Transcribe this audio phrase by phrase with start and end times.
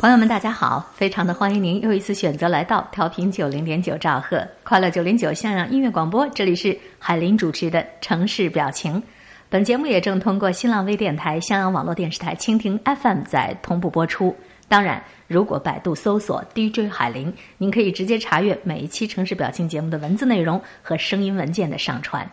[0.00, 0.90] 朋友们，大家好！
[0.94, 9.02] 非常的欢迎您又一次选择来到调频九零点九兆赫快乐九零九襄阳音乐广播，这里是海林主持的城市表情。
[9.50, 14.34] 本节目也正通过新浪微电台、襄阳网络电视台、蜻蜓 FM 在同步播出。
[14.68, 22.26] 当然，如果百度搜索 DJ 海林，您可以直接查阅每一期城市表情节目的文字内容和声音文件的上传。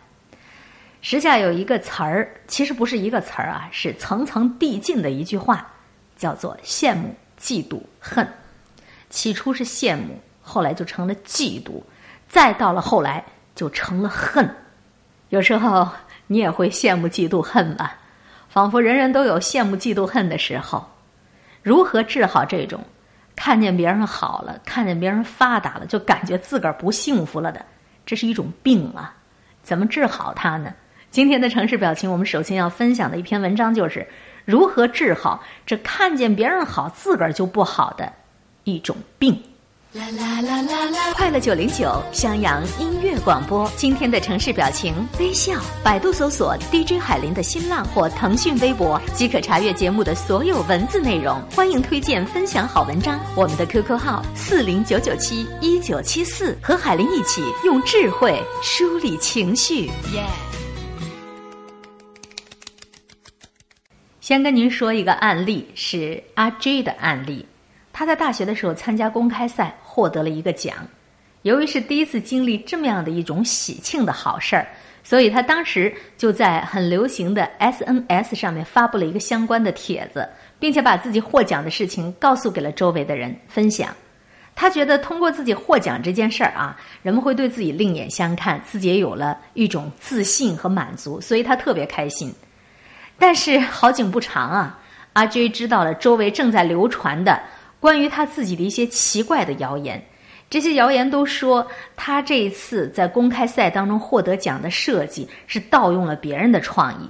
[1.01, 5.67] 时下有一个词儿，其实不是一个词儿啊，是层层递进的一句话，
[6.15, 7.13] 叫做羡慕。
[7.39, 8.27] 嫉妒恨，
[9.09, 11.81] 起初是羡慕，后来就成了嫉妒，
[12.27, 13.23] 再到了后来
[13.55, 14.49] 就成了恨。
[15.29, 15.87] 有时候
[16.27, 17.95] 你也会羡慕嫉妒恨吧？
[18.49, 20.85] 仿佛人人都有羡慕嫉妒恨的时候。
[21.61, 22.81] 如何治好这种
[23.35, 27.63] 看见别人好了，看见别人发达了，就感觉自个儿不幸福了的？
[28.05, 29.15] 这是一种病啊！
[29.61, 30.73] 怎么治好它呢？
[31.11, 34.07] 今天的城市表情，我们首先要分享的一篇文章就是。
[34.47, 38.13] 如何治好这看见别人好自个儿就不好的
[38.63, 39.37] 一种病？
[39.91, 45.59] 啦啦啦啦啦快乐九零九襄阳音乐广播，今天的城市表情微笑。
[45.83, 51.37] 百度搜索 DJ 海林的新浪或腾讯微博即可查阅节目的所有文字内容。
[51.53, 59.87] 欢迎推荐分享好文章，我们的 QQ 号四零九九七一九七四，和海林一起用智慧梳理情绪。
[60.13, 60.23] 耶。
[64.27, 67.45] 先跟您说一个案例，是阿 J 的案例。
[67.93, 70.75] 他在大学的时候参加公开赛，获得了一个奖。
[71.43, 74.67] 由于是第一次经历这么样的一种喜庆的好事儿，
[75.01, 80.27] 所以他当时就在很流行的 SNS 上面发布了一个相关的帖子，
[80.59, 83.95] 并且把自己获奖的事情告诉给了周围的人分享。
[84.53, 92.29] 他觉得通过自己获奖这件事儿啊，人们会对自己另眼相看，自己也有了一种自信和满足，所以他特别开心。
[93.19, 94.79] 但是好景不长啊，
[95.13, 97.41] 阿 J 知道了周围正在流传的
[97.79, 100.03] 关于他自己的一些奇怪的谣言。
[100.49, 107.09] 这些谣言都说他这一次在公开赛当中获得奖的设计是盗用了别人的创意。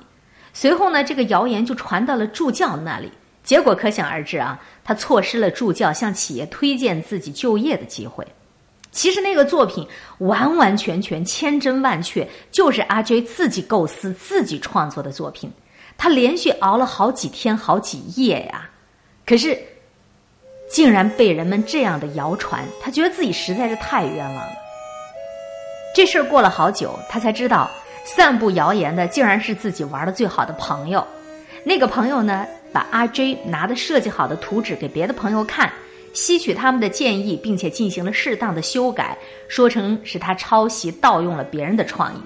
[0.54, 3.12] 随后呢，这个谣言就传到了助教那里，
[3.44, 8.26] 结果可想而知啊，他错失了助教向企业推荐自己就业的机会。
[8.92, 15.52] 其实那个作品完完全全千真万确就是阿 J 自己构思、自己创作的作品。
[15.98, 18.70] 他连续熬了好几天、好几夜呀，
[19.26, 19.60] 可是
[20.70, 24.52] 竟然被人们这样的谣传，他觉得自己实在是太冤枉了。
[25.96, 27.72] 这事儿过了好久，他才知道，
[28.06, 31.06] 散布谣言的竟然是自己玩的最好的朋友。
[31.64, 35.72] 那个朋友呢，把阿 J 拿的设计好的图纸给别的朋友看，
[36.14, 42.20] 吸取他们的建议，并且进行了适当的修改，说成是他抄袭盗用了别人的创意。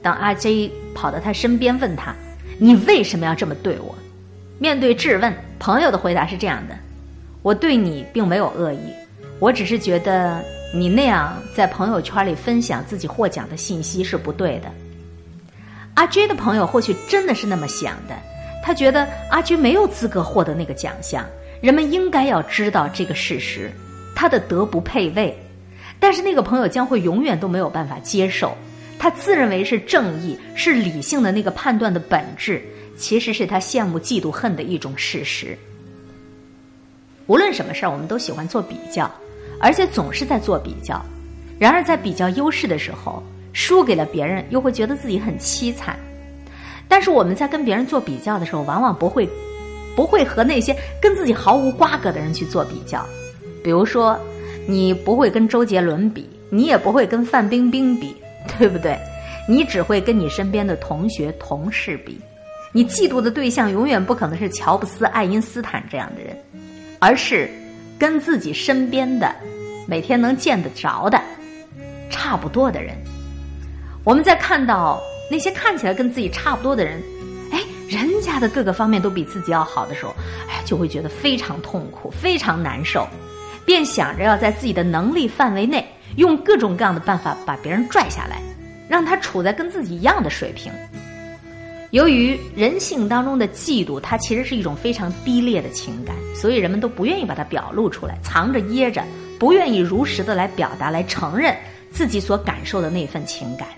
[0.00, 2.14] 当阿 J 跑到他身边问他。
[2.58, 3.94] 你为什么要这么对我？
[4.58, 6.76] 面对质问，朋友的回答是这样的：
[7.42, 8.92] 我对你并没有恶意，
[9.40, 10.42] 我只是觉得
[10.72, 14.70] 你那样在朋友圈里分享自己获奖的信息是不对的。
[15.94, 18.14] 阿 J 的朋友或许真的是那么想的，
[18.62, 21.24] 他觉得阿 J 没有资格获得那个奖项，
[21.60, 23.70] 人们应该要知道这个事实，
[24.14, 25.36] 他的德不配位。
[26.00, 28.56] 但是那个朋友将会永远都没有办法接受。
[29.04, 32.62] 他自认为是正义、是理性的那个判断的本质，
[32.96, 35.54] 其实是他羡慕、嫉妒、恨的一种事实。
[37.26, 39.10] 无论什么事儿，我们都喜欢做比较，
[39.60, 41.04] 而且总是在做比较。
[41.58, 43.22] 然而，在比较优势的时候，
[43.52, 45.98] 输给了别人，又会觉得自己很凄惨。
[46.88, 49.28] 但是我们在跟别人做比较的时候，往往不会，
[49.94, 53.06] 不会和那些跟自己毫无瓜葛的人去做比较。
[53.62, 54.18] 比如说，
[54.66, 58.16] 你不会跟周杰伦比，你也不会跟范冰冰比。
[58.58, 58.98] 对不对？
[59.46, 62.18] 你只会跟你身边的同学、同事比，
[62.72, 66.34] 你嫉妒的对象永远不可能是乔布斯、爱因斯坦这样的人，
[66.98, 67.50] 而是
[67.98, 69.34] 跟自己身边的、
[69.86, 71.20] 每天能见得着的、
[72.08, 72.96] 差不多的人。
[74.02, 74.98] 我们在看到
[75.30, 77.02] 那些看起来跟自己差不多的人，
[77.50, 80.14] 哎，人家的各个方面都比自己要好的时候，
[80.48, 83.06] 哎，就会觉得非常痛苦、非常难受，
[83.66, 85.86] 便想着要在自己的能力范围内。
[86.16, 88.40] 用各种各样的办法把别人拽下来，
[88.88, 90.72] 让他处在跟自己一样的水平。
[91.90, 99.04] 由于人性当中的嫉妒，它其实是一种非常低劣的情感，所以人们都不愿意把它表露出来，藏着掖着，
[99.38, 101.56] 不愿意如实的来表达、来承认
[101.92, 103.68] 自己所感受的那份情感。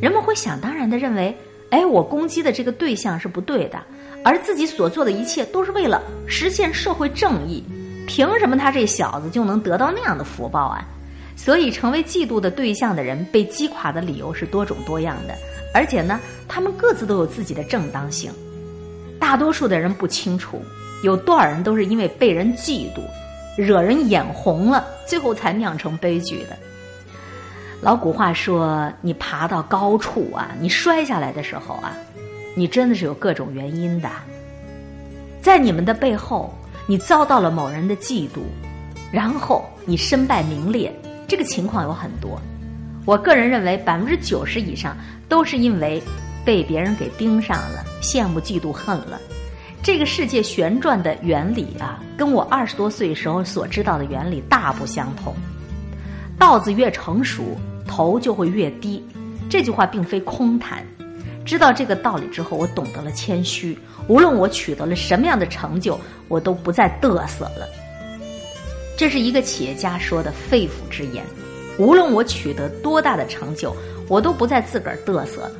[0.00, 1.36] 人们会想当然的认为，
[1.70, 3.78] 哎，我攻击的这个对象是不对的，
[4.24, 7.62] 而自己所做的一切都是为了实现社会正义，
[8.06, 10.82] 凭什么他这小子就能得到那样的福报啊？
[11.36, 15.34] 所以，成为嫉妒的对象的人被击垮的理由是多种多样的，
[15.72, 16.18] 而且呢，
[16.48, 18.32] 他们各自都有自己的正当性。
[19.20, 20.60] 大多数的人不清楚，
[21.04, 23.00] 有多少人都是因为被人嫉妒，
[23.56, 26.56] 惹人眼红了，最后才酿成悲剧的。
[27.82, 31.92] 老古话说：“你爬到高处啊，你摔下来的时候啊，
[32.54, 34.08] 你真的是有各种原因的。
[35.42, 36.52] 在你们的背后，
[36.86, 38.40] 你遭到了某人的嫉妒，
[39.12, 40.92] 然后你身败名裂，
[41.28, 42.40] 这个情况有很多。
[43.04, 44.96] 我个人认为，百分之九十以上
[45.28, 46.02] 都是因为
[46.44, 49.20] 被别人给盯上了，羡慕、嫉妒、恨了。
[49.82, 55.34] 这个世界旋转的原理啊，跟我二十多岁时候所知道的原理大不相同。”
[56.38, 57.56] 稻子越成熟，
[57.86, 59.02] 头就会越低。
[59.48, 60.84] 这句话并非空谈。
[61.44, 63.78] 知道这个道理之后，我懂得了谦虚。
[64.08, 67.68] 无论我取得了什么样的成就，我都不再嘚瑟了。
[68.96, 71.24] 这是一个企业家说的肺腑之言。
[71.78, 73.76] 无论我取得多大的成就，
[74.08, 75.52] 我都不再自个儿嘚瑟了。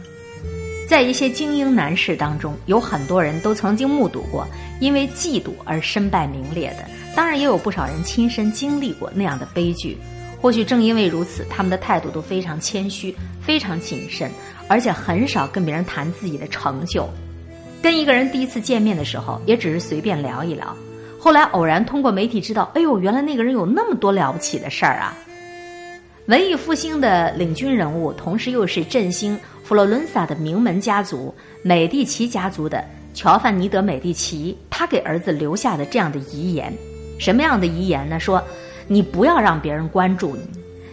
[0.88, 4.46] 在一些精英男士当中，有很多人都曾经目睹过
[4.80, 9.98] 因为嫉妒而身败名裂的，当然也有不少人亲身经历过那样的悲剧。
[10.40, 14.30] 或许正因为如此，他们的态度都非常谦虚、非常谨慎，
[14.68, 17.08] 而且很少跟别人谈自己的成就。
[17.82, 20.76] 跟一个人第一次见面的时候，也只是随便聊一聊。
[21.26, 25.12] 后来偶然通过媒体知道，哎呦，原来那个人有那么多了不起的事儿啊！
[26.26, 31.34] 文艺复兴的领军人物，同时又是振兴佛罗伦萨的名门家族——
[31.64, 36.72] 美第奇家族的乔范尼德·美第奇，他给儿子留下的这样的遗言，
[37.18, 38.20] 什么样的遗言呢？
[38.20, 38.40] 说。
[38.86, 40.42] 你不要让别人关注你，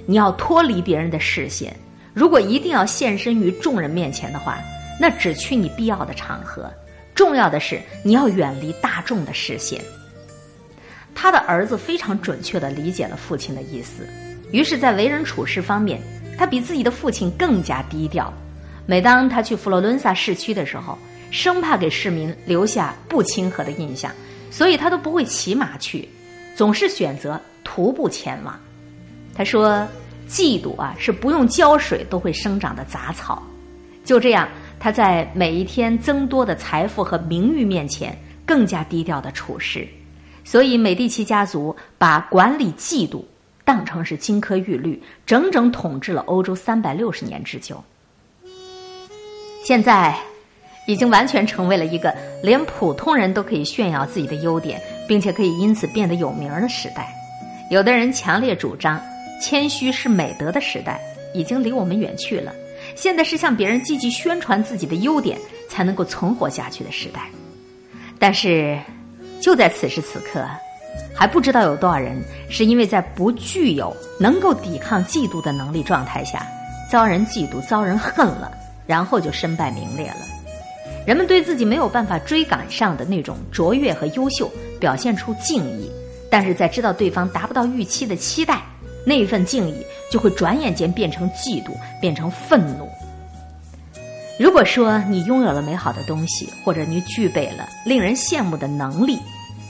[0.07, 1.71] 你要脱离别人的视线。
[2.11, 4.57] 如果一定要现身于众人面前的话，
[4.99, 6.67] 那只去你必要的场合。
[7.13, 9.79] 重要的是，你要远离大众的视线。
[11.15, 14.07] 他的儿子非常准确地理解了父亲的意思，
[14.51, 16.01] 于是，在为人处事方面，
[16.37, 18.33] 他比自己的父亲更加低调。
[18.85, 20.97] 每当他去佛罗伦萨市区的时候，
[21.31, 24.11] 生怕给市民留下不亲和的印象，
[24.51, 26.07] 所以他都不会骑马去，
[26.55, 27.39] 总是选择。
[27.65, 28.59] 徒步前往，
[29.33, 29.87] 他说
[30.29, 33.41] ：“嫉妒啊，是不用浇水都会生长的杂草。”
[34.03, 34.47] 就这样，
[34.79, 38.15] 他在每一天增多的财富和名誉面前
[38.45, 39.87] 更加低调的处事。
[40.43, 43.23] 所以，美第奇家族把管理嫉妒
[43.63, 47.81] 当成是金科玉律，整整统治了欧洲三百六十年之久。
[49.63, 50.17] 现在，
[50.85, 52.13] 已经完全成为了一个
[52.43, 57.07] 连普通人都可以炫耀自己的优点，并且可以因此变得有名的时代。
[57.71, 59.01] 有的人强烈主张
[59.41, 60.99] 谦虚是美德的时代
[61.33, 62.53] 已经离我们远去了，
[62.95, 67.29] 现在是向别人积极宣传自己的优点才能够存活下去的时代。
[68.19, 68.77] 但是，
[69.43, 70.41] 就在此时此刻，
[71.13, 72.17] 还不知道有多少人
[72.49, 76.47] 是因为在不具有能够抵抗嫉妒的能力状态下，
[76.89, 78.49] 遭人嫉妒、遭人恨了，
[78.87, 80.19] 然后就身败名裂了。
[81.05, 84.49] 人们对自己没有办法追赶上的那种卓越和优秀，
[84.79, 85.91] 表现出敬意。
[86.31, 88.61] 但是在知道对方达不到预期的期待，
[89.05, 92.87] 那份敬意就会转眼间变成嫉妒，变成愤怒。
[94.39, 99.19] 如果说你拥有了美好的东西，或者你具备了令人羡慕的能力，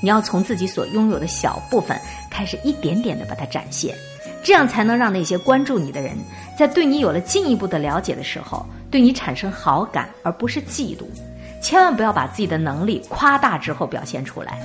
[0.03, 1.97] 你要从自己所拥有的小部分
[2.29, 3.95] 开始，一点点的把它展现，
[4.43, 6.17] 这样才能让那些关注你的人，
[6.59, 11.05] 在对你有了进一步的了解的时候，对你产生好感，而不是嫉妒。
[11.61, 14.59] 千万不要把自己的能力夸大之后表现出来。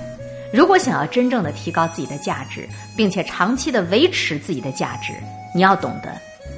[0.52, 5.12] 如果想要真正的提高自己的价值，并且长期的维持自己的价值，
[5.54, 6.10] 你要懂得，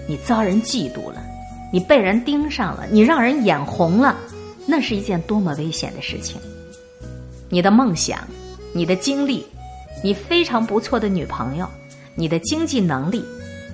[0.09, 1.23] 你遭人嫉妒了，
[1.71, 4.16] 你被人盯上了，你让人眼红了，
[4.66, 6.40] 那是一件多么危险的事情。
[7.50, 8.21] 你的梦想，
[8.73, 9.47] 你的经历，
[10.03, 11.69] 你非常不错的女朋友，
[12.15, 13.25] 你的经济能力，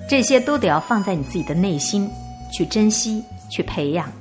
[0.09, 2.09] 这些都得要放在你自己的内心
[2.51, 4.11] 去珍惜、去培养。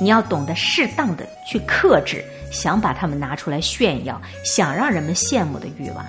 [0.00, 2.24] 你要懂得适当的去克制。
[2.50, 6.02] 想把他们拿出来炫耀，想让人们羡慕的欲望，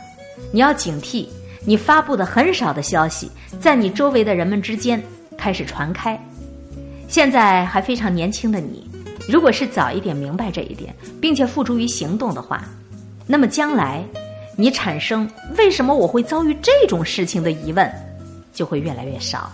[0.53, 1.27] 你要警惕。
[1.65, 5.03] 你发布的很少的消息，在你周围的人们之间
[5.37, 6.17] 开始传开。
[7.09, 8.89] 现在还非常年轻的你，
[9.27, 12.63] 如果是早一点明白这一点，并且付诸于行动的话，
[13.31, 14.03] 那么将来
[14.55, 17.87] 你产生为什么我会遭遇这种事情的疑问，
[18.51, 19.51] 就会越来越少。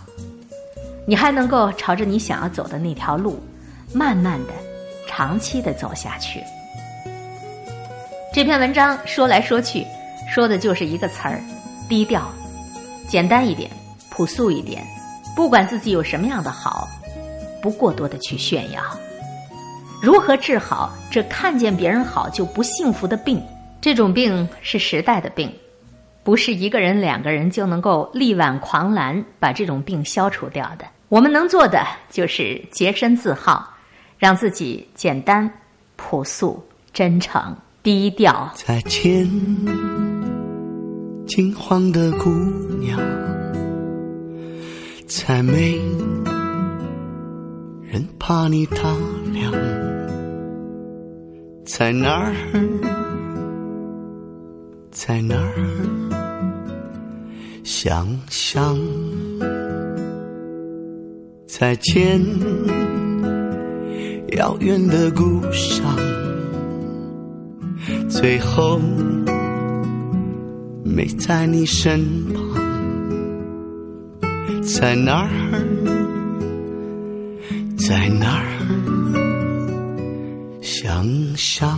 [1.05, 3.37] 你还能够朝着你想要走的那条路，
[3.91, 4.53] 慢慢的、
[5.05, 6.41] 长期的走下去。
[8.33, 9.85] 这篇文章说来说去，
[10.33, 11.41] 说的就是一个词儿：
[11.89, 12.31] 低调，
[13.09, 13.69] 简单一点，
[14.09, 14.87] 朴素一点。
[15.35, 16.87] 不管自己有什么样的好，
[17.61, 18.81] 不过多的去炫耀。
[20.01, 23.43] 如何治好这看见别人好就不幸福的病？
[23.85, 25.47] 这种病是时代的病，
[26.23, 30.85] 不是一个人、两个人就能够力挽狂澜把这种病消除掉的。
[31.07, 33.71] 我们能做的就是洁身自好，
[34.17, 35.47] 让自己简单、
[35.97, 37.55] 朴素、真诚。
[37.83, 38.51] 低调。
[38.55, 39.29] 再见，
[41.27, 42.31] 金黄的姑
[42.79, 42.99] 娘，
[45.05, 45.79] 再美，
[47.83, 48.81] 人怕你打
[49.31, 49.53] 量，
[51.63, 52.33] 在哪儿，
[54.97, 55.53] 在哪儿，
[57.65, 58.79] 想想，
[61.45, 62.21] 再见，
[64.37, 65.83] 遥远的故乡。
[68.07, 68.79] 最后
[70.85, 72.01] 没在你身
[72.33, 72.41] 旁，
[74.63, 75.29] 在哪儿，
[77.77, 78.45] 在哪儿
[80.61, 81.77] 想想，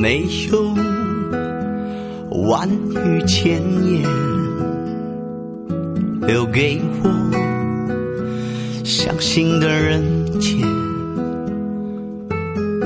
[0.00, 0.74] 没有
[2.48, 4.02] 万语千言
[6.22, 7.10] 留给我。
[8.84, 10.02] 相信的人
[10.40, 10.66] 间，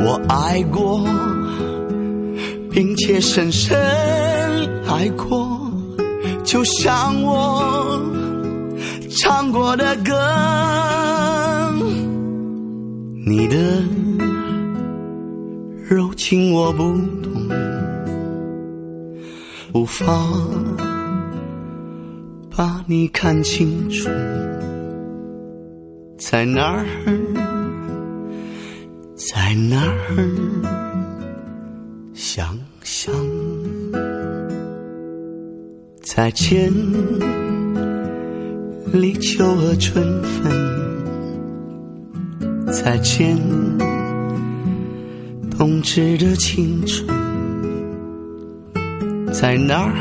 [0.05, 1.07] 我爱过，
[2.71, 3.77] 并且深深
[4.87, 5.61] 爱过，
[6.45, 8.01] 就像我
[9.11, 10.13] 唱过的歌。
[13.27, 13.57] 你的
[16.29, 16.83] 情我不
[17.23, 17.31] 懂，
[19.73, 20.05] 无法
[22.51, 24.11] 把你看清楚。
[26.19, 26.85] 在哪儿，
[29.15, 30.17] 在哪儿
[32.13, 33.15] 想想？
[36.03, 36.73] 再见，
[38.93, 40.51] 立秋和春分。
[42.73, 43.39] 再见，
[45.57, 47.07] 童稚的青春。
[49.33, 49.95] 在哪儿，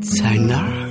[0.00, 0.85] 在哪儿？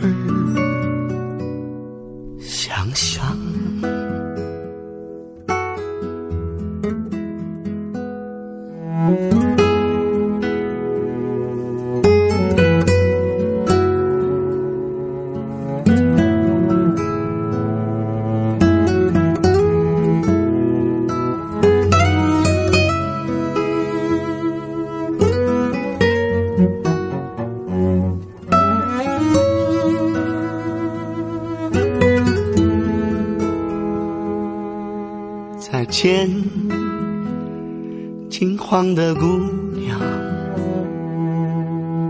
[38.95, 39.25] 的姑
[39.73, 39.99] 娘，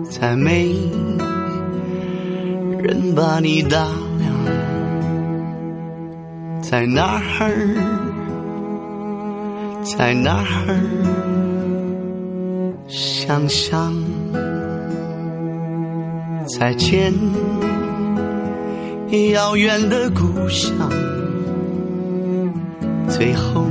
[0.10, 0.72] 再没
[2.80, 3.80] 人把你打
[4.20, 4.32] 量，
[6.62, 7.76] 在哪儿，
[9.84, 10.80] 在哪儿
[12.88, 13.92] 想想，
[16.48, 17.12] 再见
[19.34, 20.72] 遥远的故乡。
[23.10, 23.66] 最后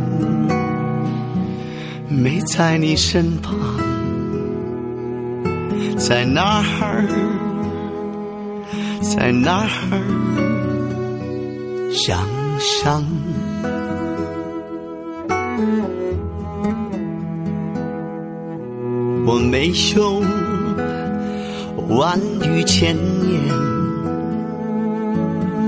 [2.15, 3.55] 没在你身旁，
[5.99, 7.05] 在哪儿，
[9.03, 9.69] 在哪儿
[11.93, 12.19] 想
[12.61, 13.05] 想，
[19.27, 20.23] 我没有
[21.97, 23.43] 万语千言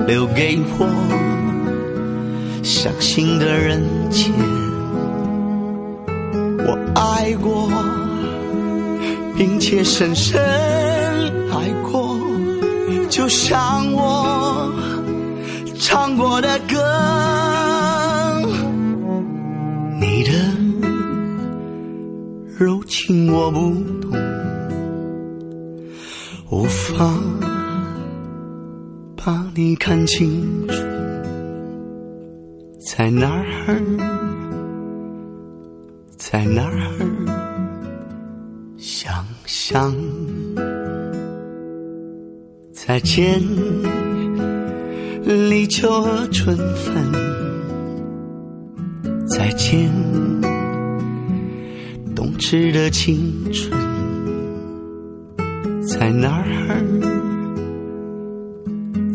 [0.06, 0.86] 留给我。
[2.62, 4.32] 伤心的人间，
[6.98, 7.68] 爱过，
[9.36, 10.40] 并且深深
[11.52, 12.18] 爱过，
[13.10, 14.72] 就像我
[15.78, 16.74] 唱过的歌。
[20.00, 20.30] 你的
[22.58, 24.16] 柔情我不懂，
[26.50, 27.12] 无法
[29.22, 30.74] 把你看清楚。
[32.78, 33.28] 在哪
[33.66, 33.82] 儿，
[36.28, 36.74] 在哪儿
[38.76, 39.94] 想想？
[42.72, 43.40] 再见，
[45.22, 46.96] 立秋和春分。
[49.28, 49.88] 再见，
[52.12, 53.70] 冬至的青春。
[55.86, 56.44] 在哪儿，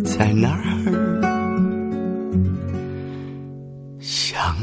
[0.06, 0.64] 在哪儿？
[4.00, 4.56] 想。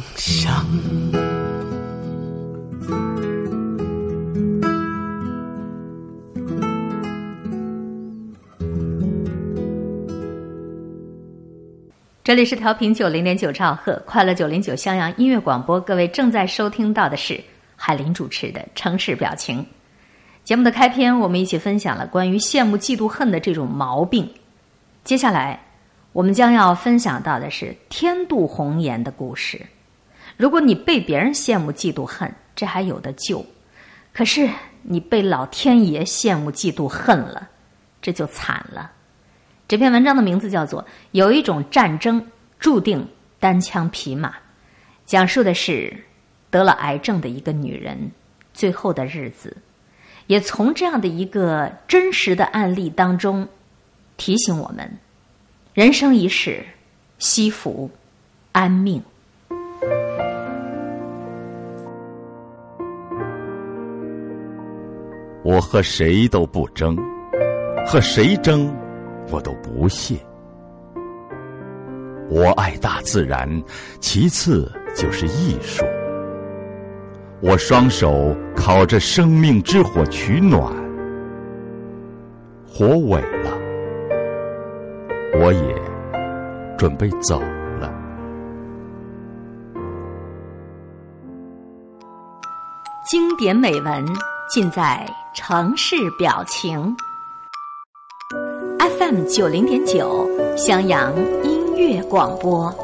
[12.25, 17.41] 这里是调频九零点九兆赫快乐九零九襄阳音乐广播，各位正在收听到的是
[17.75, 19.63] 海林主持的《城市表情》
[20.45, 24.29] 节目的开篇，我们一起分享了关于羡慕、嫉妒、恨的这种毛病。
[25.05, 25.61] 接下来。
[26.13, 29.61] 我们将要分享到的是天妒红颜的故事。
[30.39, 33.45] 如果你被别人羡慕、嫉妒、恨，这还有的救；
[34.15, 34.49] 可是
[34.83, 37.49] 你被老天爷羡慕、嫉妒、恨了，
[38.01, 38.93] 这就惨了。
[39.67, 40.81] 这篇文章的名字叫做
[41.11, 42.25] 《有一种战争
[42.61, 43.07] 注定
[43.41, 44.31] 单枪匹马》，
[45.05, 45.93] 讲述的是
[46.51, 48.11] 得了癌症的一个女人
[48.55, 49.57] 最后的日子，
[50.29, 53.47] 也从这样的一个真实的案例当中
[54.17, 54.89] 提醒我们：
[55.75, 56.65] 人生一世，
[57.19, 57.91] 惜福，
[58.53, 59.03] 安命。
[65.51, 66.95] 我和谁都不争，
[67.87, 68.71] 和谁争，
[69.31, 70.15] 我都不屑。
[72.29, 73.49] 我爱大自然，
[73.99, 75.83] 其次就是艺术。
[77.41, 80.71] 我双手烤着生命之火取暖，
[82.71, 83.51] 火萎了，
[85.41, 85.75] 我也
[86.77, 87.41] 准备走
[87.81, 87.91] 了。
[93.07, 94.05] 经典美文。
[94.49, 96.97] 尽在城市表情
[98.79, 100.27] ，FM 九零点九
[100.57, 101.15] 襄阳
[101.45, 102.75] 音乐广播。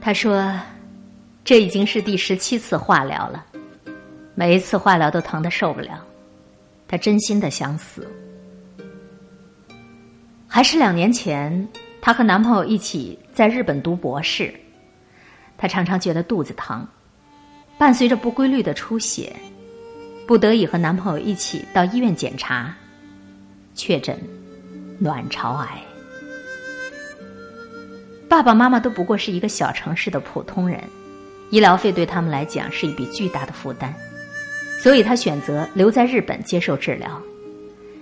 [0.00, 0.50] 他说
[1.44, 3.44] ：“这已经是第十七次化疗了。”
[4.38, 6.04] 每一次化疗都疼得受不了，
[6.86, 8.06] 她真心的想死。
[10.46, 11.66] 还是两年前，
[12.02, 14.52] 她和男朋友一起在日本读博士，
[15.56, 16.86] 她常常觉得肚子疼，
[17.78, 19.34] 伴随着不规律的出血，
[20.26, 22.74] 不得已和男朋友一起到医院检查，
[23.74, 24.18] 确诊
[25.00, 25.80] 卵巢癌。
[28.28, 30.84] 爸爸妈妈都不过是一个小城市的普通人，
[31.50, 33.94] 医疗费对他们来讲是一笔巨大的负担。
[34.78, 37.20] 所以他选择留在日本接受治疗。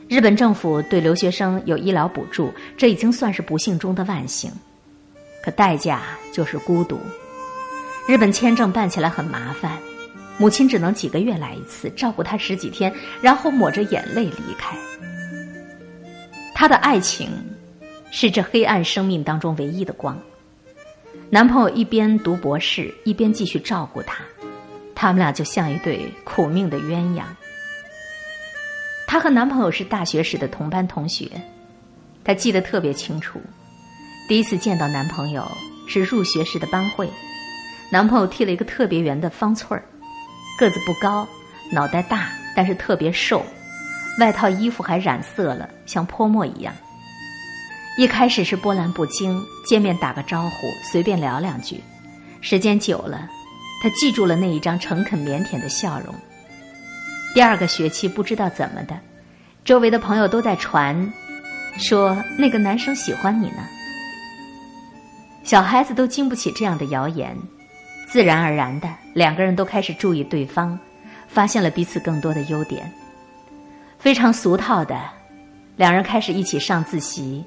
[0.08, 4.50] 日本政府对留学生有医疗补助，这已经算是不幸中的万幸。
[5.42, 6.98] 可代价就是孤独。
[8.06, 9.78] 日本签证办起来很麻烦，
[10.38, 14.76] 母亲只能几个月来一次，照顾他十几天，然后抹着眼泪离开。
[16.54, 17.30] 他的爱情
[18.10, 20.18] 是这黑暗生命当中唯一的光。
[21.30, 24.22] 男朋友一边读博士，一边继续照顾她。
[25.04, 27.24] 他们俩就像一对苦命的鸳鸯。
[29.06, 31.30] 她和男朋友是大学时的同班同学，
[32.24, 33.38] 她记得特别清楚。
[34.26, 35.46] 第一次见到男朋友
[35.86, 37.06] 是入学时的班会，
[37.90, 39.84] 男朋友剃了一个特别圆的方寸儿，
[40.58, 41.28] 个子不高，
[41.70, 43.44] 脑袋大，但是特别瘦，
[44.18, 46.72] 外套衣服还染色了，像泼墨一样。
[47.98, 49.38] 一开始是波澜不惊，
[49.68, 51.78] 见面打个招呼，随便聊两句，
[52.40, 53.28] 时间久了。
[53.84, 56.14] 他记住了那一张诚恳腼腆的笑容。
[57.34, 58.98] 第二个学期不知道怎么的，
[59.62, 61.12] 周围的朋友都在传，
[61.76, 63.62] 说那个男生喜欢你呢。
[65.42, 67.36] 小孩子都经不起这样的谣言，
[68.08, 70.78] 自然而然的，两个人都开始注意对方，
[71.28, 72.90] 发现了彼此更多的优点。
[73.98, 74.98] 非常俗套的，
[75.76, 77.44] 两人开始一起上自习，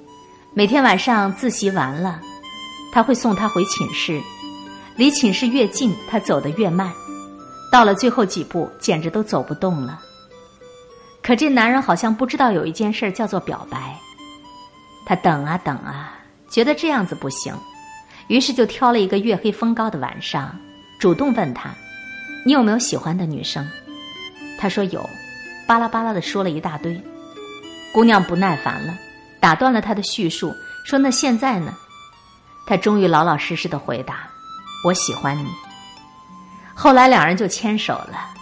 [0.53, 2.21] 每天晚上自习完了，
[2.93, 4.21] 他会送她回寝室。
[4.97, 6.91] 离寝室越近，他走得越慢，
[7.71, 10.01] 到了最后几步，简直都走不动了。
[11.21, 13.95] 可这男人好像不知道有一件事叫做表白，
[15.05, 16.17] 他等啊等啊，
[16.49, 17.53] 觉得这样子不行，
[18.27, 20.57] 于是就挑了一个月黑风高的晚上，
[20.99, 21.69] 主动问他
[22.43, 23.67] ：“你有没有喜欢的女生？”
[24.57, 25.07] 他说有，
[25.67, 26.99] 巴拉巴拉的说了一大堆。
[27.93, 28.97] 姑娘不耐烦了，
[29.39, 30.55] 打断了他的叙述，
[30.85, 31.75] 说：“那现在呢？”
[32.65, 34.26] 他终于老老实实的回答。
[34.87, 35.49] 我喜欢你。
[36.73, 38.33] 后来两人就牵手了。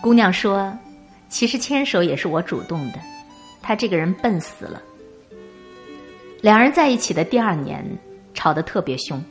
[0.00, 0.76] 姑娘说
[1.30, 2.98] ：“其实牵手也是我主动的。”
[3.62, 4.82] 他这个人笨死了。
[6.40, 7.86] 两人在一起的第二年，
[8.34, 9.22] 吵得特别凶，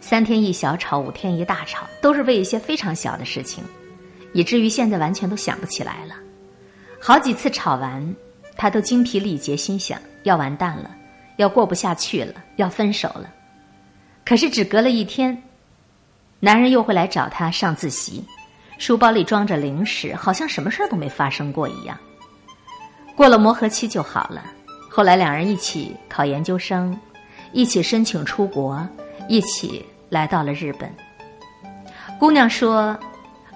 [0.00, 3.62] 三天一小吵，五天一大吵，都是为一些非常小的事情，
[4.32, 6.14] 以至于现在完全都想不起来了。
[7.00, 8.16] 好几次吵完，
[8.56, 10.90] 他都精疲力竭，心想要完蛋了，
[11.36, 13.32] 要过不下去了，要分手了。
[14.24, 15.40] 可是只隔了一天。
[16.40, 18.24] 男人又会来找她上自习，
[18.78, 21.98] 书包里装着零食，好像什么事儿都没发生过一样。
[23.16, 24.44] 过了磨合期就好了。
[24.88, 26.98] 后来两人一起考研究生，
[27.52, 28.86] 一起申请出国，
[29.28, 30.92] 一起来到了日本。
[32.18, 32.96] 姑娘说：“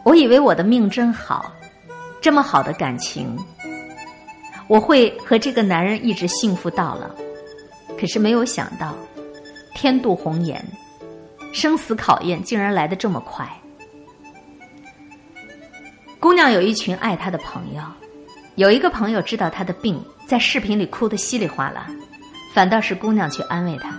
[0.05, 1.53] 我以为我的命真好，
[2.21, 3.37] 这么好的感情，
[4.69, 7.09] 我会和这个男人一直幸福到老。
[7.99, 8.95] 可是没有想到，
[9.75, 10.65] 天妒红颜，
[11.53, 13.49] 生死考验竟然来得这么快。
[16.19, 17.83] 姑娘有一群爱她的朋友，
[18.55, 21.87] 有一个朋友知道她的病，在视频里哭得稀里哗啦，
[22.55, 23.93] 反倒是姑娘去安慰她。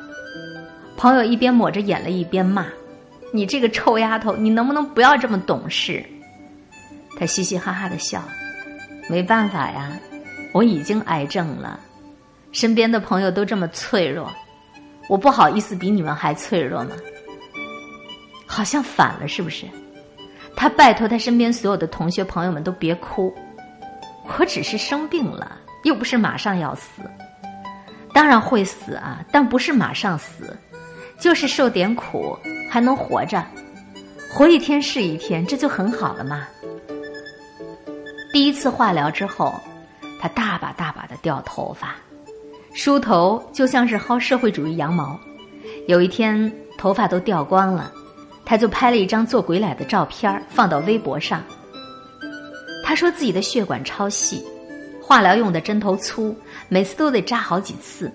[0.97, 2.65] 朋友一边抹着眼泪一边骂
[3.33, 6.03] ：“你这个臭丫头，你能不能不要这么懂事？”
[7.19, 8.23] 她嘻嘻哈哈的笑
[9.09, 9.91] ：“没办法呀，
[10.53, 11.79] 我已经癌症了，
[12.51, 14.31] 身边的朋友都这么脆弱，
[15.09, 16.95] 我不好意思比你们还脆弱吗？
[18.53, 19.65] 好像反了，是不是？”
[20.55, 23.33] 他拜托他身边所有的同学朋友们都别哭，
[24.37, 27.01] 我只是生病了，又不是马上要死。
[28.13, 30.55] 当然会死啊，但不是马上死，
[31.17, 32.37] 就是受点苦
[32.69, 33.43] 还能活着，
[34.29, 36.47] 活一天是一天，这就很好了嘛。
[38.31, 39.59] 第一次化疗之后，
[40.21, 41.95] 他大把大把的掉头发，
[42.75, 45.19] 梳头就像是薅社会主义羊毛，
[45.87, 47.91] 有一天头发都掉光了。
[48.45, 51.43] 他就拍了一张做鬼脸的照片放到微博上。
[52.83, 54.43] 他说自己的血管超细，
[55.01, 56.35] 化疗用的针头粗，
[56.67, 58.11] 每次都得扎好几次，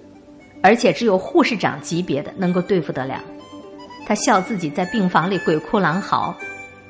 [0.63, 3.23] 而且只有护士长级别的能够对付得了。
[4.07, 6.35] 他笑自己在病房里鬼哭狼嚎，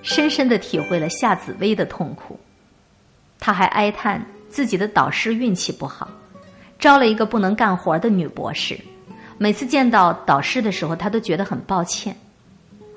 [0.03, 2.38] 深深的体会了夏紫薇的痛苦。
[3.40, 6.09] 他还哀叹自己的导师运气不好，
[6.79, 8.79] 招了一个不能干活的女博士。
[9.37, 12.16] 每次见到导师的时候，他都觉得很抱歉。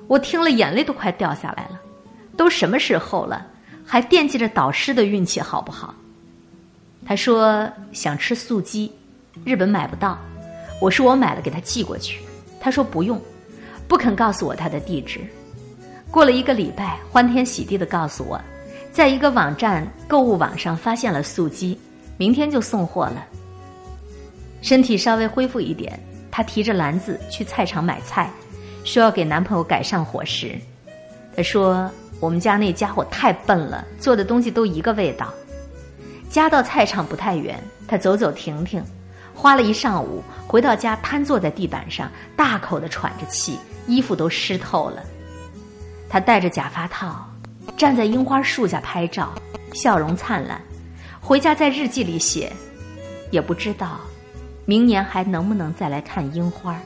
[0.08, 1.80] 我听了，眼泪都快掉下来了。
[2.36, 3.46] 都什么时候了，
[3.84, 5.94] 还惦记着导师的运气好不好？
[7.04, 8.92] 他说想吃素鸡，
[9.44, 10.18] 日本买不到。
[10.80, 12.20] 我说我买了，给他寄过去。
[12.60, 13.20] 他说不用，
[13.88, 15.20] 不肯告诉我他的地址。
[16.10, 18.40] 过了一个礼拜，欢天喜地的告诉我，
[18.92, 21.78] 在一个网站购物网上发现了素鸡，
[22.16, 23.24] 明天就送货了。
[24.60, 25.98] 身体稍微恢复一点，
[26.30, 28.30] 他提着篮子去菜场买菜。
[28.84, 30.58] 说要给男朋友改善伙食，
[31.36, 31.90] 他说
[32.20, 35.32] 我们家那家伙太笨了，做的东西都一个味道。
[36.28, 38.82] 家到菜场不太远，他走走停停，
[39.34, 45.02] 花了一上午，回到家瘫坐在地板上，大口的喘着气，衣服都湿透了。
[46.08, 47.26] 他戴着假发套，
[47.76, 49.32] 站在樱花树下拍照，
[49.74, 50.60] 笑容灿烂。
[51.20, 52.52] 回家在日记里写，
[53.30, 54.00] 也不知道
[54.64, 56.78] 明年还能不能再来看樱花。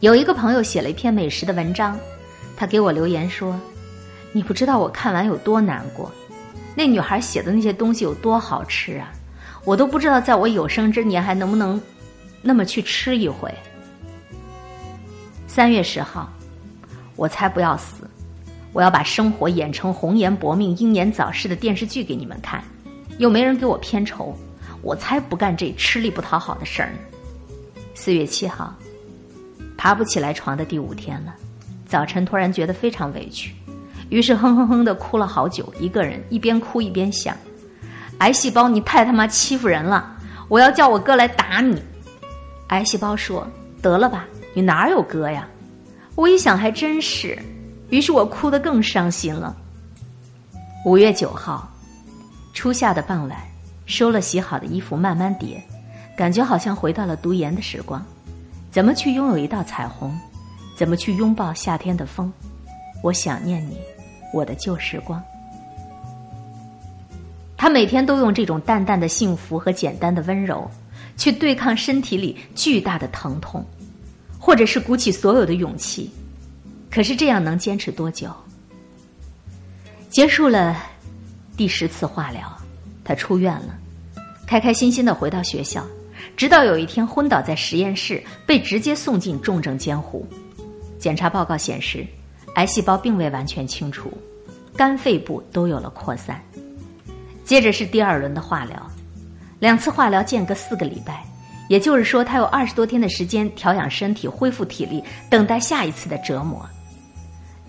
[0.00, 1.98] 有一个朋友写了一篇美食的文章，
[2.54, 3.58] 他给我留言说
[4.30, 6.12] ：“你不知道我看完有多难过，
[6.74, 9.10] 那女孩写的那些东西有多好吃啊！
[9.64, 11.80] 我都不知道在我有生之年还能不能
[12.42, 13.50] 那么去吃一回。”
[15.48, 16.30] 三月十号，
[17.16, 18.06] 我才不要死！
[18.74, 22.62] 我要把生活演成红颜薄命、英年早逝的电视剧给你们看，
[23.16, 24.36] 又没人给我片酬，
[24.82, 26.98] 我才不干这吃力不讨好的事儿呢。
[27.94, 28.76] 四月七号。
[29.86, 31.32] 爬不起来床的第五天了，
[31.86, 33.54] 早晨突然觉得非常委屈，
[34.08, 37.36] 于是哼哼哼的哭了好久，一个人一边哭一边想：
[38.18, 40.18] 癌细胞，你太他妈欺负人了！
[40.48, 41.80] 我要叫我哥来打你。
[42.70, 43.46] 癌细胞说
[43.80, 45.46] ：“得了吧，你哪有哥呀？”
[46.16, 47.38] 我一想还真是，
[47.90, 49.56] 于是我哭得更伤心了。
[50.84, 51.72] 五月九号，
[52.52, 53.38] 初夏的傍晚，
[53.84, 55.62] 收了洗好的衣服，慢慢叠，
[56.16, 58.04] 感觉好像回到了读研的时光。
[58.76, 60.14] 怎么去拥有一道彩虹？
[60.76, 62.30] 怎么去拥抱夏天的风？
[63.02, 63.78] 我想念你，
[64.34, 65.18] 我的旧时光。
[67.56, 70.70] 他每天都用这种淡淡的幸福和简单的温柔，
[71.16, 73.64] 去对抗身体里巨大的疼痛，
[74.38, 76.10] 或者是鼓起所有的勇气。
[76.90, 78.30] 可是这样能坚持多久？
[80.10, 80.76] 结束了
[81.56, 82.54] 第十次化疗，
[83.02, 83.78] 他出院了，
[84.46, 85.82] 开开心心的回到学校。
[86.36, 90.26] 直到有一天昏倒在实验室，被直接送进重症监护。
[90.98, 92.06] 检查报告显示，
[92.56, 94.12] 癌细胞并未完全清除，
[94.76, 96.38] 肝肺部都有了扩散。
[97.42, 98.90] 接着是第二轮的化疗，
[99.60, 101.24] 两次化疗间隔四个礼拜，
[101.68, 106.68] 也就是说他有二十多天的时间调养身体、恢复体力，等待下一次的折磨。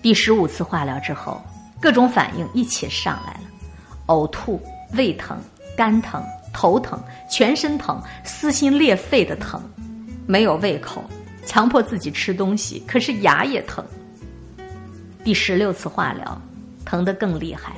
[0.02, 1.42] 第十五次化疗之后，
[1.80, 3.42] 各种反应一起上来了：
[4.08, 4.62] 呕吐、
[4.94, 5.38] 胃疼、
[5.78, 6.22] 肝疼。
[6.54, 9.62] 头疼，全身疼，撕心裂肺的疼，
[10.26, 11.04] 没有胃口，
[11.46, 13.84] 强迫自己吃东西，可是牙也疼。
[15.24, 16.42] 第十六次化疗，
[16.86, 17.74] 疼得更厉害。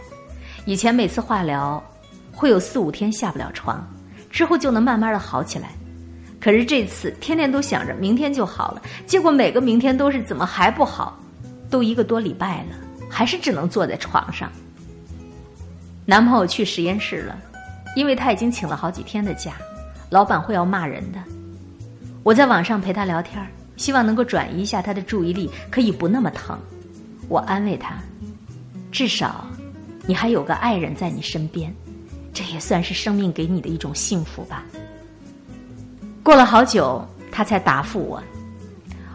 [0.66, 1.84] 以前每次化疗
[2.32, 3.86] 会有四五天下不了床，
[4.30, 5.70] 之后就能慢慢的好起来。
[6.40, 11.20] 可是这次天天都想着明天就好了，结果每个明天都是怎么还不好？
[11.70, 12.76] 都一个多礼拜了，
[13.10, 14.52] 还是只能坐在床上。
[16.06, 17.38] 男朋友去实验室了。
[17.96, 19.54] 因为他已经请了好几天的假，
[20.10, 21.20] 老板会要骂人的。
[22.24, 23.46] 我在网上陪他聊天，
[23.78, 26.58] 希望能够转移一下他的注意力，可以不那么疼。
[27.28, 27.96] 我安慰他，
[28.92, 29.46] 至少
[30.06, 31.74] 你还有个爱人在你身边，
[32.34, 34.64] 这也算是生命给你的一种幸福吧。
[36.24, 38.22] 过了好久，他才答复我。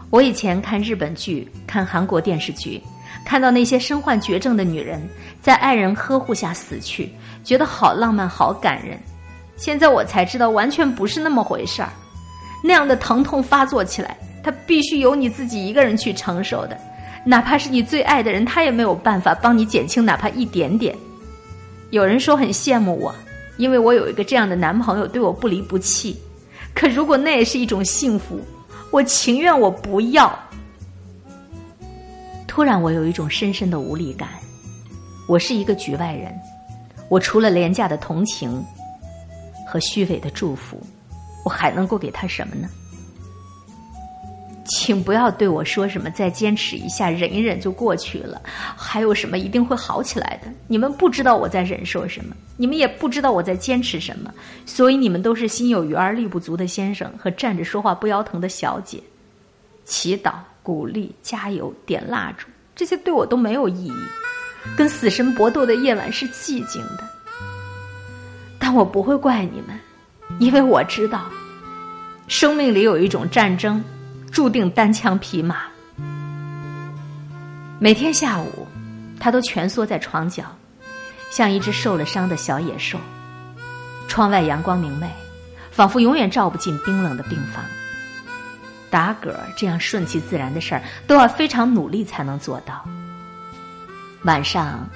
[0.09, 2.81] 我以前看日本剧、看韩国电视剧，
[3.25, 5.01] 看到那些身患绝症的女人
[5.41, 7.11] 在爱人呵护下死去，
[7.43, 8.97] 觉得好浪漫、好感人。
[9.57, 11.89] 现在我才知道，完全不是那么回事儿。
[12.63, 16.77] 那样的疼痛发作起来，它必须由你自己一个人去承受的，
[17.23, 20.95] 哪怕是你最爱的人，他也没有办法帮你减轻哪怕一点点。
[21.91, 23.13] 有人说很羡慕我，
[23.57, 26.19] 因为我有一个这样的男朋友，对我不离不弃。
[26.73, 28.41] 可如果那也是一种幸福，
[28.91, 30.37] 我情愿我不要。
[32.55, 34.29] 突然，我有一种深深的无力感。
[35.27, 36.33] 我是一个局外人，
[37.09, 38.63] 我除了廉价的同情
[39.67, 40.81] 和虚伪的祝福，
[41.43, 42.69] 我还能够给他什么呢？
[44.69, 50.49] 请不要对我说什么“再坚持一下，忍一忍就过去了”，还有什么“一定会好起来的”。
[50.69, 54.33] 你们不知道我在忍受什么，你们也不知道我在坚持什么，
[54.65, 59.03] 所以你们都是心有余而力不足的先生和站着说话不腰疼的小姐。
[59.83, 63.93] 祈祷、鼓励、加油、点蜡烛，这些对我都没有意义。
[64.75, 67.07] 跟死神搏斗的夜晚是寂静的，
[68.57, 69.79] 但我不会怪你们，
[70.39, 71.29] 因为我知道，
[72.27, 73.83] 生命里有一种战争。
[74.31, 75.59] 注定单枪匹马。
[77.79, 78.67] 每天下午，
[79.17, 80.43] 他都蜷缩在床角，
[81.31, 82.99] 像一只受了伤的小野兽。
[84.09, 85.09] 窗外阳光明媚，
[85.71, 87.63] 仿佛永远照不进冰冷的病房。
[88.95, 92.81] 打嗝这样顺其自然的事儿，都要非常努力才能做到。
[94.23, 94.89] 晚上，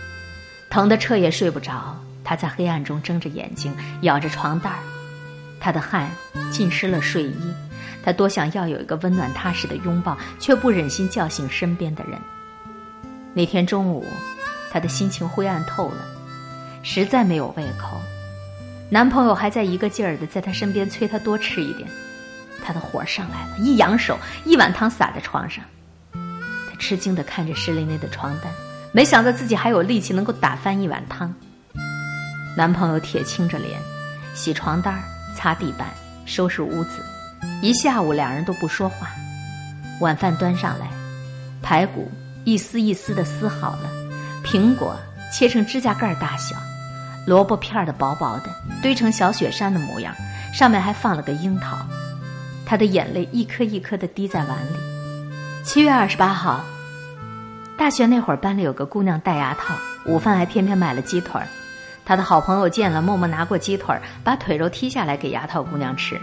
[0.70, 4.80] 疼得彻夜睡不着，他在黑暗中睁着眼睛，咬着床单儿，
[5.60, 6.10] 他的汗
[6.50, 7.54] 浸湿了睡衣。
[8.02, 12.18] 他多想要有一个温暖踏实的拥抱，却不忍心叫醒身边的人。
[13.34, 14.06] 那天中午，
[14.72, 16.06] 他的心情灰暗透了，
[16.84, 17.98] 实在没有胃口。
[18.90, 21.90] 男朋友还在一个劲儿的在他身边催他多吃一点，
[22.70, 25.64] 他的火上来了，一扬手，一碗汤洒在床上。
[26.14, 28.54] 他吃惊的看着湿淋淋的床单，
[28.92, 31.34] 没想到自己还有力气能够打翻一碗汤。
[32.56, 33.80] 男朋友铁青着脸，
[34.36, 35.02] 洗床单、
[35.36, 35.88] 擦地板、
[36.28, 37.04] 收拾屋子。
[37.60, 39.08] 一下午，两人都不说话。
[40.00, 40.88] 晚饭端上来，
[41.64, 42.12] 排骨
[42.44, 43.90] 一丝一丝的撕好了，
[44.46, 44.96] 苹果
[45.34, 46.56] 切成指甲盖大小，
[47.26, 50.14] 萝卜片的薄薄的，堆成小雪山的模样，
[50.54, 51.76] 上面还放了个樱桃。
[52.70, 55.64] 他的眼泪一颗一颗的滴在碗里。
[55.64, 56.64] 七月二十八号，
[57.76, 59.74] 大学那会儿，班里有个姑娘戴牙套，
[60.06, 61.48] 午饭还偏偏买了鸡腿儿。
[62.06, 66.16] 他的好朋友见了，默默拿过鸡腿儿，把腿肉剔下来给牙套姑娘吃。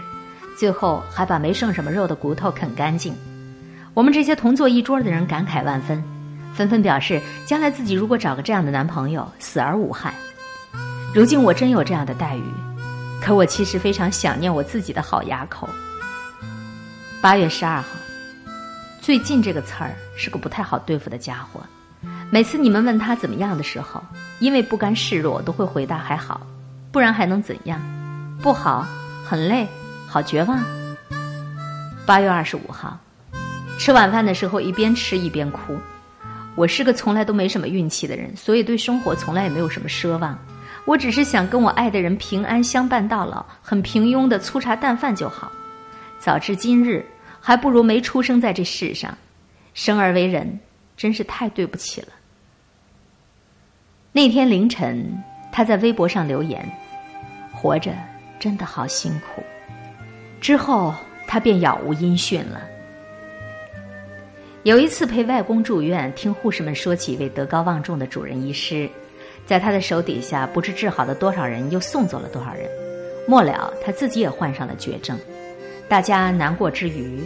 [0.57, 3.13] 最后还把没剩什么肉的骨头啃干净，
[3.93, 6.01] 我们这些同坐一桌的人感慨万分，
[6.53, 10.13] 纷纷表示将来自己如果找个这样的男朋友，死而无憾。
[11.13, 12.43] 如今我真有这样的待遇，
[13.21, 15.67] 可我其实非常想念我自己的好牙口。
[17.19, 17.87] 八月十二号，
[19.01, 21.59] 最近这个词儿是个不太好对付的家伙。
[22.29, 24.03] 每次你们问他怎么样的时候，
[24.37, 26.39] 因为不甘示弱，都会回答还好，
[26.91, 27.81] 不然还能怎样？
[28.39, 28.85] 不好，
[29.25, 29.67] 很累。
[30.07, 30.63] 好绝望。
[32.05, 32.97] 八月二十五号，
[33.79, 35.75] 吃晚饭的时候一边吃一边哭。
[36.55, 40.37] 我是个从来都没什么运气的人，所以对生活从来也没有什么奢望。
[40.85, 45.51] 我只是想跟我爱的人平安相伴到老，很平庸的粗茶淡饭就好。
[46.19, 47.05] 早知今日，
[47.39, 49.17] 还不如没出生在这世上。
[49.73, 50.59] 生而为人，
[50.95, 52.07] 真是太对不起了。
[54.11, 55.15] 那天凌晨，
[55.51, 56.67] 他在微博上留言
[57.53, 57.93] ：“活着
[58.39, 59.43] 真的好辛苦。”
[60.41, 60.95] 之后，
[61.27, 62.61] 他便杳无音讯了。
[64.63, 68.89] 有一次陪外公住院，听护士们说起一位德高望重的主任医师，
[69.45, 72.67] 在他的手底下，不知治好了多少人，又送走了多少人。
[73.27, 75.17] 末了，他自己也患上了绝症。
[75.89, 77.21] 大家难过之余，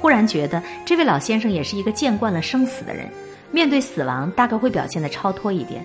[0.00, 3.08] 忽然觉得这位老先生也是一个见惯了生死的人，
[3.50, 5.84] 面对死亡大概会表现的超脱一点。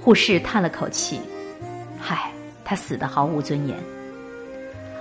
[0.00, 1.18] 护士叹了口气
[1.98, 2.30] ：“嗨，
[2.64, 3.76] 他死的毫无尊严。”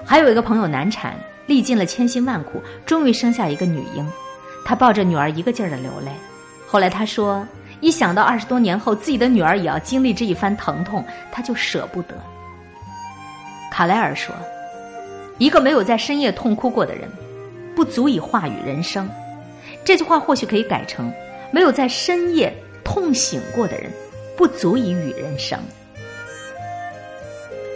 [0.06, 4.10] 还有一个朋友难产，历尽了千辛万苦，终于生下一个女婴，
[4.64, 6.12] 他抱着女儿一个劲儿的流泪。
[6.68, 7.46] 后来他说，
[7.82, 12.16] 一想到二十多年后自己的女儿也要经历这一番疼痛，他就舍不得。
[13.70, 14.34] 卡莱尔说，
[15.44, 17.02] 一个没有在深夜痛哭过的人，
[17.76, 19.10] 不足以话语人生。
[19.84, 21.12] 这句话或许可以改成，
[21.52, 23.92] 没有在深夜痛醒过的人，
[24.38, 25.60] 不足以语人生。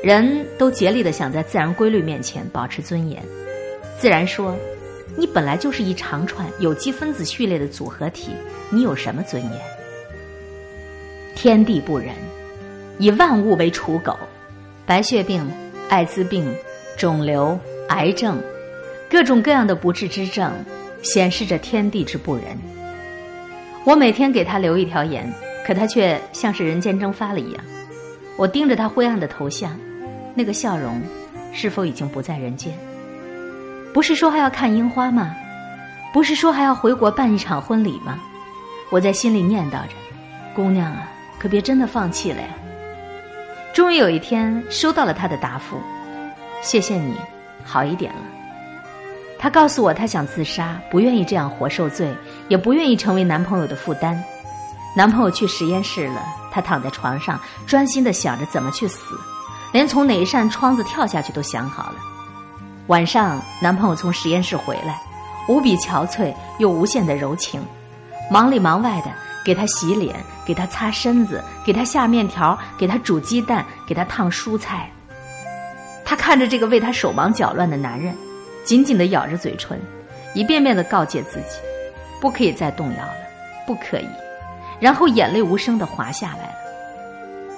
[0.01, 3.21] 人都竭力的想在自然规律面前保持尊严，
[3.99, 4.55] 自然说
[5.19, 8.31] ：“你本来就是一长串有机分子序列的组合体，
[8.69, 9.61] 你有什么尊严？”
[11.35, 12.11] 天地不仁，
[12.97, 14.17] 以万物为刍狗，
[14.85, 15.45] 白血病、
[15.89, 16.49] 艾滋病、
[16.97, 17.57] 肿瘤、
[17.89, 18.41] 癌症，
[19.07, 20.51] 各种各样的不治之症，
[21.03, 22.43] 显示着天地之不仁。
[23.83, 25.31] 我每天给他留一条言，
[25.63, 27.63] 可他却像是人间蒸发了一样。
[28.35, 29.77] 我盯着他灰暗的头像，
[30.33, 30.99] 那个笑容，
[31.53, 32.73] 是否已经不在人间？
[33.93, 35.35] 不是说还要看樱花吗？
[36.11, 38.19] 不是说还要回国办一场婚礼吗？
[38.89, 39.93] 我在心里念叨着
[40.55, 42.47] ：“姑娘啊，可别真的放弃了呀！”
[43.71, 45.79] 终于有一天收到了他的答复
[46.61, 47.15] ：“谢谢你，
[47.63, 48.19] 好一点了。”
[49.39, 52.11] 他告诉我，他想自杀，不愿意这样活受罪，
[52.47, 54.21] 也不愿意成为男朋友的负担。
[54.95, 59.15] 男朋友去实验室了，他躺在床上，专心的想着怎么去死，
[59.71, 61.95] 连从哪一扇窗子跳下去都想好了。
[62.87, 64.99] 晚上，男朋友从实验室回来，
[65.47, 67.61] 无比憔悴又无限的柔情，
[68.31, 69.11] 忙里忙外的
[69.45, 70.15] 给她洗脸，
[70.47, 74.89] 给她擦身子，给她下面条，给她煮鸡蛋，给她烫蔬菜。
[76.09, 78.15] 她看着这个为她手忙脚乱的男人，
[78.63, 79.77] 紧紧的咬着嘴唇，
[80.33, 81.59] 一遍遍的告诫自己，
[82.21, 83.17] 不可以再动摇了，
[83.67, 84.07] 不可以。
[84.79, 86.53] 然后眼泪无声的滑下来了。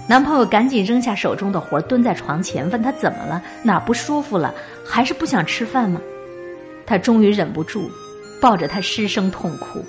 [0.07, 4.51] 男朋友赶紧扔下手中的活，蹲在床前问他怎么了，哪不舒服了，
[4.83, 6.01] 还是不想吃饭吗？
[6.88, 7.88] 他终于忍不住，
[8.41, 9.85] 抱着他失声痛哭。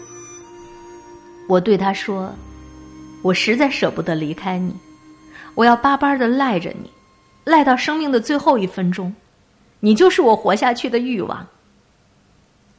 [1.48, 2.30] 我对他说
[3.24, 4.76] ：“我实在舍不得离开你，
[5.54, 6.92] 我要巴巴的赖着你，
[7.44, 9.14] 赖到生命的最后一分钟，
[9.80, 11.46] 你就是我活下去的欲望。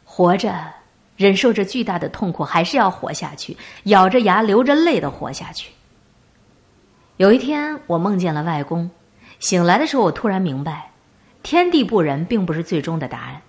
[0.06, 0.54] 活着，
[1.18, 5.72] 忍受着巨大的痛苦，还是要活下去，咬着牙，流着泪的活下去。”
[7.18, 8.90] 有一天，我梦见了外公。
[9.40, 10.92] 醒来的时候，我突然明白，
[11.44, 13.42] 天地不仁并不是最终的答案。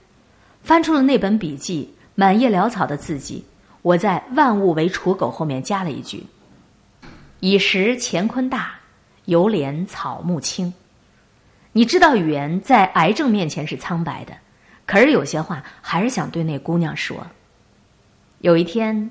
[0.63, 3.45] 翻出了那本笔记，满页潦草的字迹，
[3.83, 6.27] 我在“万物为刍狗”后面加了一句
[7.41, 8.75] ：“以识乾坤大，
[9.25, 10.73] 犹怜草木青。”
[11.73, 14.35] 你知道，语言在癌症面前是苍白的，
[14.87, 17.27] 可是有些话还是想对那姑娘说。
[18.41, 19.11] 有一天，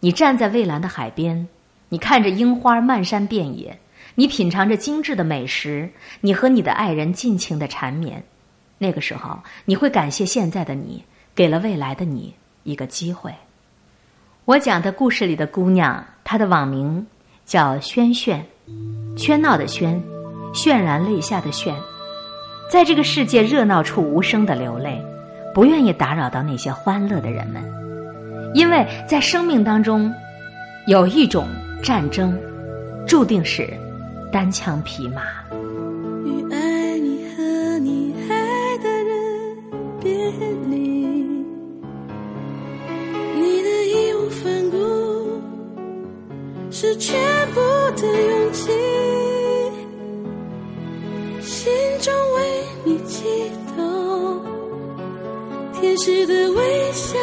[0.00, 1.48] 你站在蔚蓝的海边，
[1.88, 3.78] 你看着樱花漫山遍野。
[4.16, 5.88] 你品尝着精致的美食，
[6.20, 8.22] 你和你的爱人尽情的缠绵，
[8.76, 12.34] 那个时候你会感谢现在的你，给了未来的你
[12.64, 13.32] 一个机会。
[14.46, 17.06] 我讲的故事里的姑娘，她的网名
[17.46, 18.44] 叫轩萱，
[19.16, 20.00] 喧闹的喧，
[20.52, 21.72] 渲然泪下的渲，
[22.70, 25.04] 在这个世界热闹处无声的流泪，
[25.52, 27.60] 不愿意打扰到那些欢乐的人们，
[28.54, 30.14] 因为在生命当中，
[30.86, 31.48] 有一种
[31.82, 32.38] 战争，
[33.06, 33.68] 注定是。
[34.32, 35.22] 单枪匹马。
[36.24, 39.56] 与爱你和你爱的人
[40.00, 40.14] 别
[40.68, 40.78] 离，
[43.34, 44.76] 你的义无反顾
[46.70, 47.18] 是全
[47.52, 47.60] 部
[48.00, 48.70] 的勇气，
[56.02, 57.18] 时的微笑